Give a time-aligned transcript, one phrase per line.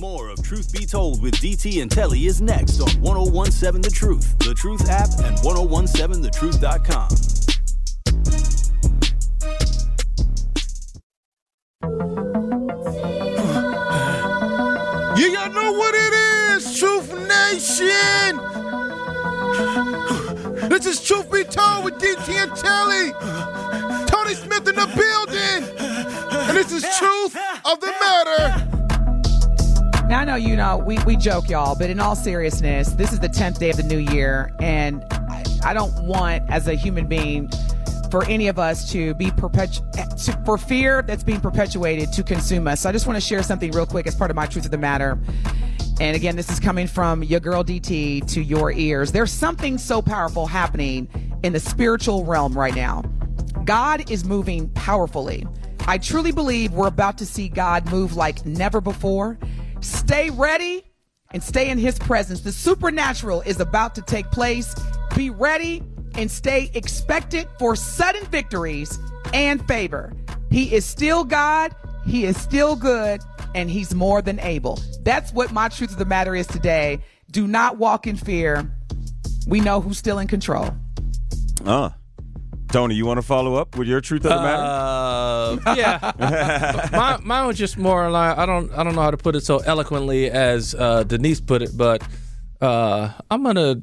[0.00, 4.38] More of Truth Be Told with DT and Telly is next on 1017 The Truth,
[4.38, 7.08] The Truth app, and 1017thetruth.com.
[15.18, 16.14] You all know what it
[16.54, 18.38] is, Truth Nation.
[20.70, 23.12] This is Truth Be Told with DT and Telly.
[24.06, 25.68] Tony Smith in the building.
[26.48, 27.36] And this is Truth
[27.66, 28.69] of the Matter.
[30.10, 33.20] Now I know you know we, we joke y'all, but in all seriousness, this is
[33.20, 37.06] the tenth day of the new year, and I, I don't want as a human
[37.06, 37.48] being
[38.10, 42.80] for any of us to be perpetu- for fear that's being perpetuated to consume us.
[42.80, 44.72] So I just want to share something real quick as part of my truth of
[44.72, 45.16] the matter.
[46.00, 49.12] And again, this is coming from your girl DT to your ears.
[49.12, 51.08] There's something so powerful happening
[51.44, 53.02] in the spiritual realm right now.
[53.64, 55.46] God is moving powerfully.
[55.86, 59.38] I truly believe we're about to see God move like never before.
[59.80, 60.84] Stay ready
[61.32, 62.40] and stay in his presence.
[62.40, 64.74] The supernatural is about to take place.
[65.16, 65.82] Be ready
[66.14, 68.98] and stay expectant for sudden victories
[69.32, 70.12] and favor.
[70.50, 71.74] He is still God,
[72.04, 73.20] he is still good,
[73.54, 74.80] and he's more than able.
[75.02, 77.00] That's what my truth of the matter is today.
[77.30, 78.70] Do not walk in fear.
[79.46, 80.70] We know who's still in control.
[81.64, 81.90] Uh.
[82.72, 84.62] Tony, you want to follow up with your truth of the matter?
[85.66, 89.16] Uh, yeah, my, mine was just more like I don't I don't know how to
[89.16, 92.02] put it so eloquently as uh, Denise put it, but
[92.60, 93.80] uh, I'm gonna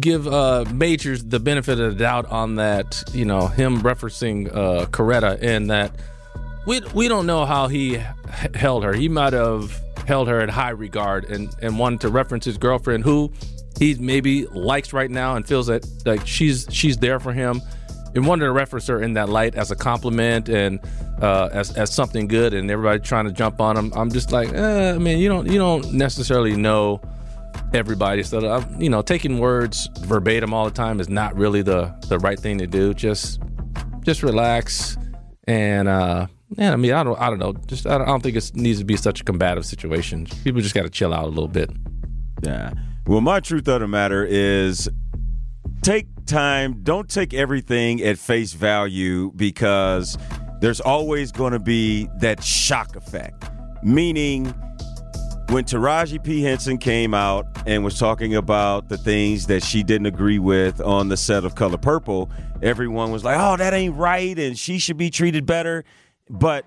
[0.00, 3.02] give uh, Majors the benefit of the doubt on that.
[3.12, 5.92] You know, him referencing uh, Coretta and that
[6.66, 8.04] we we don't know how he h-
[8.54, 8.94] held her.
[8.94, 13.04] He might have held her in high regard and and wanted to reference his girlfriend
[13.04, 13.32] who
[13.78, 17.60] he maybe likes right now and feels that like she's she's there for him
[18.14, 20.80] and wanted to reference her in that light as a compliment and
[21.20, 23.92] uh, as as something good, and everybody trying to jump on them.
[23.96, 27.00] I'm just like, eh, I mean, you don't you don't necessarily know
[27.72, 31.94] everybody, so I'm, you know, taking words verbatim all the time is not really the
[32.08, 32.94] the right thing to do.
[32.94, 33.40] Just
[34.02, 34.96] just relax
[35.46, 35.88] and.
[35.88, 37.52] uh yeah, I mean, I don't, I don't know.
[37.66, 40.26] Just, I don't, I don't think it needs to be such a combative situation.
[40.44, 41.68] People just got to chill out a little bit.
[42.44, 42.72] Yeah.
[43.08, 44.88] Well, my truth of the matter is
[45.82, 46.80] take time.
[46.82, 50.18] Don't take everything at face value because
[50.60, 53.50] there's always going to be that shock effect.
[53.82, 54.46] Meaning,
[55.50, 56.42] when Taraji P.
[56.42, 61.08] Henson came out and was talking about the things that she didn't agree with on
[61.08, 62.30] the set of Color Purple,
[62.62, 65.84] everyone was like, oh, that ain't right and she should be treated better.
[66.30, 66.64] But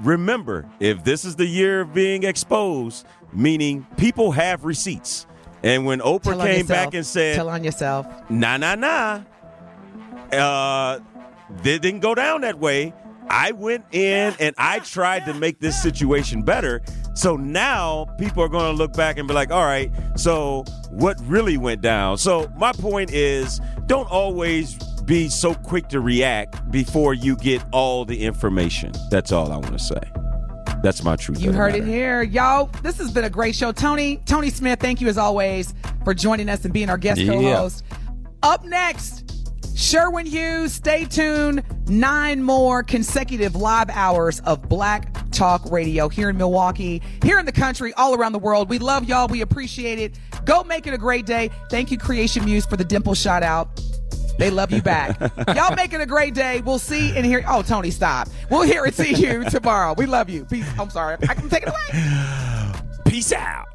[0.00, 5.26] remember, if this is the year of being exposed, meaning people have receipts.
[5.62, 8.06] And when Oprah Tell came back and said, Tell on yourself.
[8.30, 9.22] nah, nah, nah.
[10.32, 11.00] Uh,
[11.62, 12.92] they didn't go down that way.
[13.30, 16.80] I went in and I tried to make this situation better.
[17.14, 21.18] So now people are going to look back and be like, all right, so what
[21.24, 22.18] really went down?
[22.18, 28.04] So my point is don't always be so quick to react before you get all
[28.04, 28.92] the information.
[29.10, 30.00] That's all I want to say.
[30.82, 31.40] That's my truth.
[31.40, 32.70] You heard it here, y'all.
[32.82, 33.72] This has been a great show.
[33.72, 35.74] Tony, Tony Smith, thank you as always
[36.04, 37.32] for joining us and being our guest Yeah.
[37.32, 37.84] co-host.
[38.42, 39.24] Up next,
[39.74, 40.72] Sherwin Hughes.
[40.72, 41.62] Stay tuned.
[41.88, 47.52] Nine more consecutive live hours of Black Talk Radio here in Milwaukee, here in the
[47.52, 48.68] country, all around the world.
[48.68, 49.28] We love y'all.
[49.28, 50.18] We appreciate it.
[50.44, 51.50] Go make it a great day.
[51.70, 53.80] Thank you, Creation Muse, for the dimple shout out.
[54.38, 55.20] They love you back.
[55.54, 56.62] Y'all make it a great day.
[56.64, 57.44] We'll see and hear.
[57.48, 58.28] Oh, Tony, stop.
[58.50, 59.94] We'll hear and see you tomorrow.
[59.98, 60.44] We love you.
[60.44, 60.66] Peace.
[60.78, 61.16] I'm sorry.
[61.28, 62.72] I can take it away.
[63.04, 63.66] Peace out.